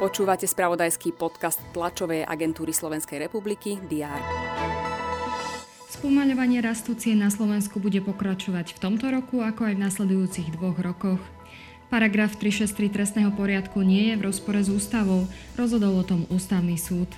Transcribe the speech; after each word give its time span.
Počúvate 0.00 0.48
spravodajský 0.48 1.12
podcast 1.12 1.60
tlačovej 1.76 2.24
agentúry 2.24 2.72
Slovenskej 2.72 3.20
republiky 3.28 3.76
DR. 3.84 4.16
Spomaľovanie 5.92 6.64
rastu 6.64 6.96
cien 6.96 7.20
na 7.20 7.28
Slovensku 7.28 7.76
bude 7.76 8.00
pokračovať 8.00 8.72
v 8.72 8.78
tomto 8.80 9.12
roku, 9.12 9.44
ako 9.44 9.68
aj 9.68 9.74
v 9.76 9.84
nasledujúcich 9.84 10.48
dvoch 10.56 10.80
rokoch. 10.80 11.20
Paragraf 11.92 12.40
363 12.40 12.88
trestného 12.88 13.30
poriadku 13.36 13.84
nie 13.84 14.08
je 14.08 14.14
v 14.16 14.32
rozpore 14.32 14.64
s 14.64 14.72
ústavou, 14.72 15.28
rozhodol 15.60 16.00
o 16.00 16.04
tom 16.08 16.24
ústavný 16.32 16.80
súd. 16.80 17.12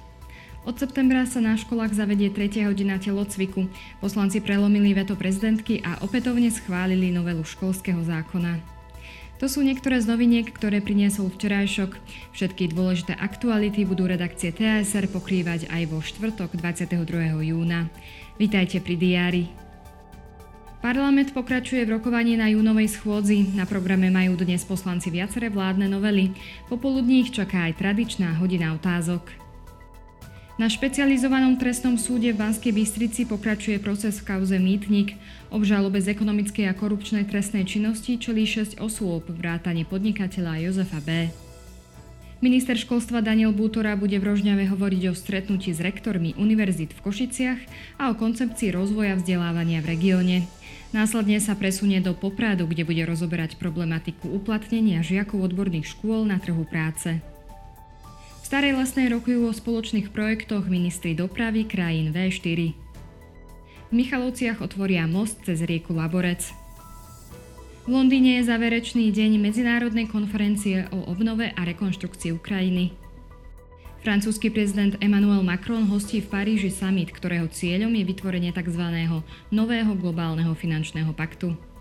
Od 0.66 0.74
septembra 0.74 1.22
sa 1.22 1.38
na 1.38 1.54
školách 1.54 1.94
zavedie 1.94 2.34
3. 2.34 2.66
hodina 2.66 2.98
telocviku. 2.98 3.70
Poslanci 4.02 4.42
prelomili 4.42 4.90
veto 4.90 5.14
prezidentky 5.14 5.78
a 5.86 6.02
opätovne 6.02 6.50
schválili 6.50 7.14
novelu 7.14 7.46
školského 7.46 8.02
zákona. 8.02 8.71
To 9.42 9.50
sú 9.50 9.58
niektoré 9.66 9.98
z 9.98 10.06
noviniek, 10.06 10.46
ktoré 10.46 10.78
priniesol 10.78 11.26
včerajšok. 11.26 11.98
Všetky 12.30 12.70
dôležité 12.78 13.18
aktuality 13.18 13.82
budú 13.82 14.06
redakcie 14.06 14.54
TASR 14.54 15.10
pokrývať 15.10 15.66
aj 15.66 15.82
vo 15.90 15.98
štvrtok 15.98 16.54
22. 16.62 17.50
júna. 17.50 17.90
Vítajte 18.38 18.78
pri 18.78 18.94
diári. 18.94 19.44
Parlament 20.78 21.34
pokračuje 21.34 21.82
v 21.82 21.98
rokovaní 21.98 22.38
na 22.38 22.54
júnovej 22.54 22.94
schôdzi. 22.94 23.50
Na 23.58 23.66
programe 23.66 24.14
majú 24.14 24.38
dnes 24.38 24.62
poslanci 24.62 25.10
viaceré 25.10 25.50
vládne 25.50 25.90
novely. 25.90 26.30
Popoludní 26.70 27.26
ich 27.26 27.34
čaká 27.34 27.66
aj 27.66 27.82
tradičná 27.82 28.38
hodina 28.38 28.78
otázok. 28.78 29.41
Na 30.60 30.68
špecializovanom 30.68 31.56
trestnom 31.56 31.96
súde 31.96 32.28
v 32.28 32.44
Banskej 32.44 32.76
Bystrici 32.76 33.24
pokračuje 33.24 33.80
proces 33.80 34.20
v 34.20 34.36
kauze 34.36 34.60
Mýtnik. 34.60 35.16
Obžalobe 35.48 35.96
z 36.04 36.12
ekonomickej 36.12 36.68
a 36.68 36.76
korupčnej 36.76 37.24
trestnej 37.24 37.64
činnosti 37.64 38.20
čelí 38.20 38.44
6 38.44 38.76
osôb, 38.76 39.32
vrátane 39.32 39.88
podnikateľa 39.88 40.60
Jozefa 40.60 41.00
B. 41.00 41.32
Minister 42.44 42.76
školstva 42.76 43.24
Daniel 43.24 43.56
Bútora 43.56 43.96
bude 43.96 44.18
v 44.20 44.28
Rožňave 44.28 44.68
hovoriť 44.68 45.02
o 45.08 45.14
stretnutí 45.16 45.72
s 45.72 45.80
rektormi 45.80 46.36
univerzit 46.36 46.92
v 46.92 47.00
Košiciach 47.00 47.60
a 48.02 48.12
o 48.12 48.18
koncepcii 48.18 48.76
rozvoja 48.76 49.16
vzdelávania 49.16 49.80
v 49.80 49.96
regióne. 49.96 50.36
Následne 50.92 51.40
sa 51.40 51.56
presunie 51.56 52.04
do 52.04 52.12
Popradu, 52.12 52.68
kde 52.68 52.84
bude 52.84 53.00
rozoberať 53.08 53.56
problematiku 53.56 54.28
uplatnenia 54.28 55.00
žiakov 55.00 55.48
odborných 55.48 55.96
škôl 55.96 56.28
na 56.28 56.36
trhu 56.36 56.68
práce. 56.68 57.31
Starej 58.52 58.76
lesnej 58.76 59.08
rokujú 59.08 59.48
o 59.48 59.56
spoločných 59.56 60.12
projektoch 60.12 60.68
ministri 60.68 61.16
dopravy 61.16 61.64
krajín 61.64 62.12
V4. 62.12 62.76
V 63.88 63.92
Michalovciach 63.96 64.60
otvoria 64.60 65.08
most 65.08 65.40
cez 65.48 65.64
rieku 65.64 65.96
Laborec. 65.96 66.52
V 67.88 67.96
Londýne 67.96 68.36
je 68.36 68.52
záverečný 68.52 69.08
deň 69.08 69.40
medzinárodnej 69.40 70.04
konferencie 70.04 70.84
o 70.92 71.00
obnove 71.08 71.48
a 71.48 71.60
rekonštrukcii 71.64 72.36
Ukrajiny. 72.36 72.92
Francúzsky 74.04 74.52
prezident 74.52 75.00
Emmanuel 75.00 75.40
Macron 75.40 75.88
hostí 75.88 76.20
v 76.20 76.28
Paríži 76.28 76.68
summit, 76.68 77.08
ktorého 77.08 77.48
cieľom 77.48 77.96
je 77.96 78.04
vytvorenie 78.04 78.52
tzv. 78.52 78.84
nového 79.48 79.96
globálneho 79.96 80.52
finančného 80.52 81.16
paktu. 81.16 81.71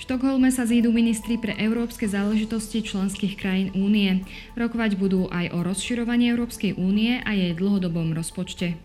V 0.00 0.08
Štokholme 0.08 0.48
sa 0.48 0.64
zídu 0.64 0.96
ministri 0.96 1.36
pre 1.36 1.52
európske 1.60 2.08
záležitosti 2.08 2.80
členských 2.80 3.36
krajín 3.36 3.68
únie. 3.76 4.24
Rokovať 4.56 4.96
budú 4.96 5.28
aj 5.28 5.52
o 5.52 5.60
rozširovaní 5.60 6.32
Európskej 6.32 6.72
únie 6.80 7.20
a 7.20 7.36
jej 7.36 7.52
dlhodobom 7.52 8.16
rozpočte. 8.16 8.80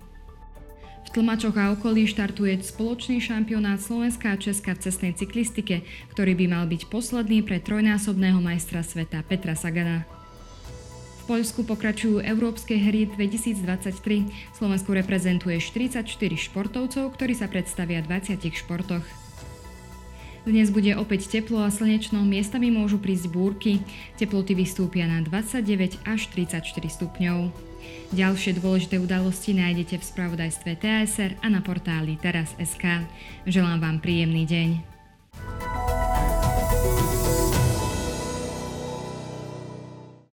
V 1.08 1.10
Tlmačoch 1.16 1.56
a 1.56 1.72
okolí 1.72 2.04
štartuje 2.12 2.60
spoločný 2.60 3.24
šampionát 3.24 3.80
Slovenská 3.80 4.36
a 4.36 4.42
Česka 4.44 4.76
v 4.76 4.84
cestnej 4.92 5.16
cyklistike, 5.16 5.88
ktorý 6.12 6.36
by 6.36 6.46
mal 6.52 6.68
byť 6.68 6.92
posledný 6.92 7.48
pre 7.48 7.64
trojnásobného 7.64 8.44
majstra 8.44 8.84
sveta 8.84 9.24
Petra 9.24 9.56
Sagana. 9.56 10.04
V 11.24 11.32
Poľsku 11.32 11.64
pokračujú 11.64 12.28
Európske 12.28 12.76
hry 12.76 13.08
2023. 13.08 14.52
Slovensku 14.52 14.92
reprezentuje 14.92 15.64
44 15.64 16.12
športovcov, 16.36 17.16
ktorí 17.16 17.40
sa 17.40 17.48
predstavia 17.48 18.04
v 18.04 18.20
20 18.20 18.52
športoch. 18.52 19.25
Dnes 20.46 20.70
bude 20.70 20.94
opäť 20.94 21.26
teplo 21.26 21.66
a 21.66 21.74
slnečno, 21.74 22.22
miestami 22.22 22.70
môžu 22.70 23.02
prísť 23.02 23.34
búrky. 23.34 23.82
Teploty 24.22 24.54
vystúpia 24.54 25.10
na 25.10 25.26
29 25.26 26.06
až 26.06 26.30
34 26.30 26.62
stupňov. 26.86 27.50
Ďalšie 28.14 28.62
dôležité 28.62 29.02
udalosti 29.02 29.58
nájdete 29.58 29.98
v 29.98 30.06
spravodajstve 30.06 30.78
TSR 30.78 31.42
a 31.42 31.48
na 31.50 31.66
portáli 31.66 32.22
teraz.sk. 32.22 33.10
Želám 33.50 33.82
vám 33.82 33.98
príjemný 33.98 34.46
deň. 34.46 34.95